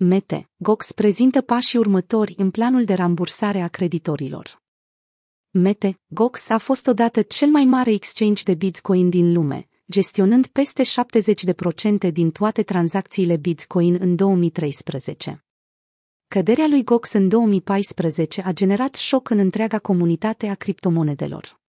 Mete, 0.00 0.50
Gox 0.56 0.92
prezintă 0.92 1.40
pașii 1.40 1.78
următori 1.78 2.34
în 2.36 2.50
planul 2.50 2.84
de 2.84 2.94
rambursare 2.94 3.60
a 3.60 3.68
creditorilor. 3.68 4.62
Mete, 5.50 6.00
Gox 6.06 6.48
a 6.48 6.58
fost 6.58 6.86
odată 6.86 7.22
cel 7.22 7.48
mai 7.48 7.64
mare 7.64 7.92
exchange 7.92 8.42
de 8.42 8.54
Bitcoin 8.54 9.10
din 9.10 9.32
lume, 9.32 9.68
gestionând 9.90 10.46
peste 10.46 10.82
70% 12.08 12.12
din 12.12 12.30
toate 12.30 12.62
tranzacțiile 12.62 13.36
Bitcoin 13.36 13.96
în 14.00 14.16
2013. 14.16 15.44
Căderea 16.28 16.66
lui 16.66 16.84
Gox 16.84 17.12
în 17.12 17.28
2014 17.28 18.42
a 18.42 18.52
generat 18.52 18.94
șoc 18.94 19.30
în 19.30 19.38
întreaga 19.38 19.78
comunitate 19.78 20.46
a 20.48 20.54
criptomonedelor. 20.54 21.60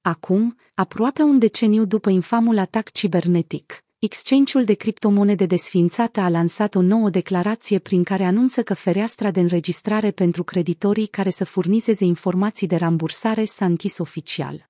Acum, 0.00 0.56
aproape 0.74 1.22
un 1.22 1.38
deceniu 1.38 1.84
după 1.84 2.10
infamul 2.10 2.58
atac 2.58 2.90
cibernetic, 2.90 3.84
Exchange-ul 4.00 4.64
de 4.64 4.74
criptomonede 4.74 5.46
desfințată 5.46 6.20
a 6.20 6.28
lansat 6.28 6.74
o 6.74 6.80
nouă 6.80 7.10
declarație 7.10 7.78
prin 7.78 8.04
care 8.04 8.24
anunță 8.24 8.62
că 8.62 8.74
fereastra 8.74 9.30
de 9.30 9.40
înregistrare 9.40 10.10
pentru 10.10 10.44
creditorii 10.44 11.06
care 11.06 11.30
să 11.30 11.44
furnizeze 11.44 12.04
informații 12.04 12.66
de 12.66 12.76
rambursare 12.76 13.44
s-a 13.44 13.64
închis 13.64 13.98
oficial. 13.98 14.68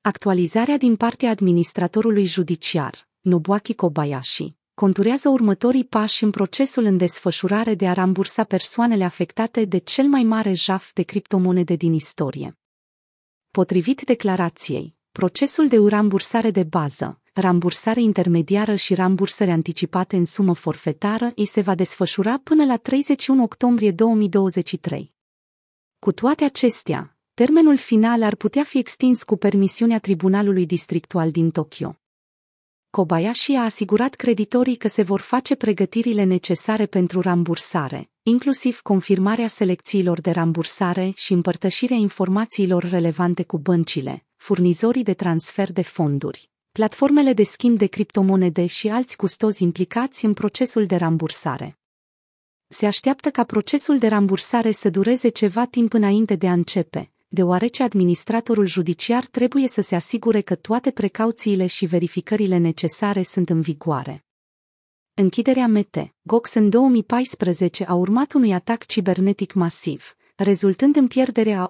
Actualizarea 0.00 0.76
din 0.76 0.96
partea 0.96 1.30
administratorului 1.30 2.24
judiciar, 2.24 3.08
Nobuaki 3.20 3.74
Kobayashi, 3.74 4.54
conturează 4.74 5.28
următorii 5.28 5.84
pași 5.84 6.24
în 6.24 6.30
procesul 6.30 6.84
în 6.84 6.96
desfășurare 6.96 7.74
de 7.74 7.88
a 7.88 7.92
rambursa 7.92 8.44
persoanele 8.44 9.04
afectate 9.04 9.64
de 9.64 9.78
cel 9.78 10.06
mai 10.06 10.22
mare 10.22 10.52
jaf 10.52 10.92
de 10.92 11.02
criptomonede 11.02 11.74
din 11.74 11.92
istorie. 11.92 12.58
Potrivit 13.50 14.02
declarației, 14.02 14.96
procesul 15.12 15.68
de 15.68 15.76
rambursare 15.88 16.50
de 16.50 16.62
bază, 16.62 17.20
rambursare 17.40 18.00
intermediară 18.00 18.74
și 18.74 18.94
rambursări 18.94 19.50
anticipate 19.50 20.16
în 20.16 20.24
sumă 20.24 20.54
forfetară 20.54 21.32
îi 21.34 21.46
se 21.46 21.60
va 21.60 21.74
desfășura 21.74 22.40
până 22.42 22.64
la 22.64 22.76
31 22.76 23.42
octombrie 23.42 23.90
2023. 23.90 25.14
Cu 25.98 26.12
toate 26.12 26.44
acestea, 26.44 27.16
termenul 27.34 27.76
final 27.76 28.22
ar 28.22 28.34
putea 28.34 28.64
fi 28.64 28.78
extins 28.78 29.22
cu 29.22 29.36
permisiunea 29.36 29.98
Tribunalului 29.98 30.66
Districtual 30.66 31.30
din 31.30 31.50
Tokyo. 31.50 31.94
Kobayashi 32.90 33.54
a 33.54 33.64
asigurat 33.64 34.14
creditorii 34.14 34.76
că 34.76 34.88
se 34.88 35.02
vor 35.02 35.20
face 35.20 35.54
pregătirile 35.54 36.24
necesare 36.24 36.86
pentru 36.86 37.20
rambursare, 37.20 38.10
inclusiv 38.22 38.80
confirmarea 38.80 39.46
selecțiilor 39.46 40.20
de 40.20 40.30
rambursare 40.30 41.12
și 41.16 41.32
împărtășirea 41.32 41.96
informațiilor 41.96 42.82
relevante 42.82 43.42
cu 43.42 43.58
băncile, 43.58 44.26
furnizorii 44.36 45.02
de 45.02 45.14
transfer 45.14 45.72
de 45.72 45.82
fonduri, 45.82 46.49
platformele 46.72 47.32
de 47.32 47.42
schimb 47.42 47.78
de 47.78 47.86
criptomonede 47.86 48.66
și 48.66 48.88
alți 48.88 49.16
custozi 49.16 49.62
implicați 49.62 50.24
în 50.24 50.34
procesul 50.34 50.86
de 50.86 50.96
rambursare. 50.96 51.78
Se 52.68 52.86
așteaptă 52.86 53.30
ca 53.30 53.44
procesul 53.44 53.98
de 53.98 54.06
rambursare 54.06 54.70
să 54.70 54.90
dureze 54.90 55.28
ceva 55.28 55.66
timp 55.66 55.92
înainte 55.92 56.34
de 56.34 56.48
a 56.48 56.52
începe, 56.52 57.10
deoarece 57.28 57.82
administratorul 57.82 58.66
judiciar 58.66 59.26
trebuie 59.26 59.68
să 59.68 59.80
se 59.80 59.94
asigure 59.94 60.40
că 60.40 60.54
toate 60.54 60.90
precauțiile 60.90 61.66
și 61.66 61.86
verificările 61.86 62.56
necesare 62.56 63.22
sunt 63.22 63.50
în 63.50 63.60
vigoare. 63.60 64.24
Închiderea 65.14 65.66
Mete, 65.66 66.14
Gox 66.22 66.54
în 66.54 66.68
2014 66.68 67.84
a 67.84 67.94
urmat 67.94 68.32
unui 68.32 68.52
atac 68.52 68.86
cibernetic 68.86 69.52
masiv, 69.52 70.14
rezultând 70.36 70.96
în 70.96 71.06
pierderea 71.06 71.62
a 71.62 71.68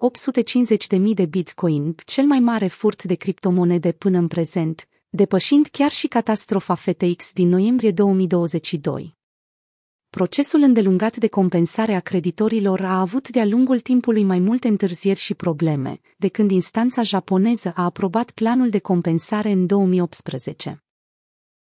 850.000 0.98 1.00
de 1.14 1.26
bitcoin, 1.26 1.94
cel 2.04 2.24
mai 2.24 2.40
mare 2.40 2.66
furt 2.66 3.02
de 3.04 3.14
criptomonede 3.14 3.92
până 3.92 4.18
în 4.18 4.28
prezent, 4.28 4.88
depășind 5.10 5.66
chiar 5.66 5.90
și 5.90 6.06
catastrofa 6.06 6.74
FTX 6.74 7.32
din 7.32 7.48
noiembrie 7.48 7.90
2022. 7.90 9.16
Procesul 10.10 10.60
îndelungat 10.60 11.16
de 11.16 11.28
compensare 11.28 11.94
a 11.94 12.00
creditorilor 12.00 12.80
a 12.80 13.00
avut 13.00 13.28
de-a 13.28 13.44
lungul 13.44 13.80
timpului 13.80 14.24
mai 14.24 14.38
multe 14.38 14.68
întârzieri 14.68 15.18
și 15.18 15.34
probleme, 15.34 16.00
de 16.16 16.28
când 16.28 16.50
instanța 16.50 17.02
japoneză 17.02 17.72
a 17.74 17.84
aprobat 17.84 18.30
planul 18.30 18.70
de 18.70 18.78
compensare 18.78 19.50
în 19.50 19.66
2018. 19.66 20.84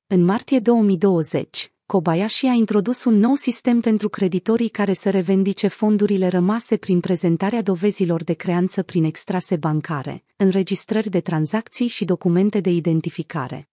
În 0.07 0.25
martie 0.25 0.59
2020, 0.59 1.74
Kobayashi 1.87 2.47
a 2.47 2.53
introdus 2.53 3.05
un 3.05 3.19
nou 3.19 3.35
sistem 3.35 3.81
pentru 3.81 4.09
creditorii 4.09 4.69
care 4.69 4.93
să 4.93 5.11
revendice 5.11 5.69
fondurile 5.69 6.29
rămase 6.29 6.77
prin 6.77 7.01
prezentarea 7.01 7.63
dovezilor 7.63 8.25
de 8.25 8.33
creanță 8.33 8.83
prin 8.83 9.05
extrase 9.05 9.57
bancare, 9.57 10.25
înregistrări 10.37 11.11
de 11.11 11.21
tranzacții 11.21 11.87
și 11.87 12.05
documente 12.05 12.61
de 12.61 12.71
identificare. 12.71 13.69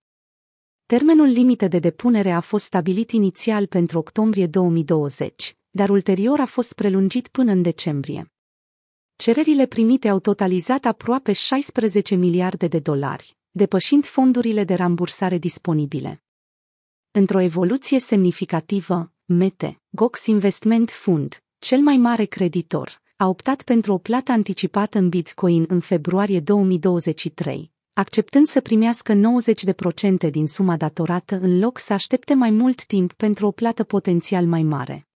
Termenul 0.86 1.26
limită 1.26 1.68
de 1.68 1.80
depunere 1.80 2.32
a 2.32 2.40
fost 2.40 2.66
stabilit 2.66 3.12
inițial 3.12 3.66
pentru 3.66 3.98
octombrie 3.98 4.48
2020, 4.48 5.58
dar 5.70 5.90
ulterior 5.90 6.40
a 6.40 6.46
fost 6.46 6.74
prelungit 6.74 7.28
până 7.28 7.52
în 7.52 7.62
decembrie. 7.62 8.32
Cererile 9.16 9.66
primite 9.66 10.10
au 10.10 10.20
totalizat 10.20 10.86
aproape 10.86 11.32
16 11.32 12.16
miliarde 12.16 12.68
de 12.68 12.80
dolari, 12.80 13.38
depășind 13.52 14.06
fondurile 14.06 14.64
de 14.64 14.74
rambursare 14.74 15.38
disponibile. 15.38 16.24
Într-o 17.14 17.40
evoluție 17.40 18.00
semnificativă, 18.00 19.12
Mete, 19.26 19.82
Gox 19.90 20.26
Investment 20.26 20.90
Fund, 20.90 21.44
cel 21.60 21.80
mai 21.80 21.98
mare 21.98 22.26
creditor, 22.26 23.02
a 23.18 23.28
optat 23.28 23.64
pentru 23.64 23.94
o 23.94 23.98
plată 23.98 24.32
anticipată 24.32 24.98
în 24.98 25.10
Bitcoin 25.10 25.66
în 25.68 25.80
februarie 25.80 26.40
2023, 26.40 27.72
acceptând 27.94 28.48
să 28.48 28.62
primească 28.62 29.14
90% 30.28 30.30
din 30.30 30.48
suma 30.48 30.78
datorată 30.78 31.40
în 31.42 31.60
loc 31.60 31.80
să 31.80 31.94
aștepte 31.94 32.34
mai 32.34 32.50
mult 32.50 32.86
timp 32.86 33.14
pentru 33.14 33.48
o 33.48 33.52
plată 33.52 33.84
potențial 33.84 34.46
mai 34.46 34.64
mare. 34.64 35.11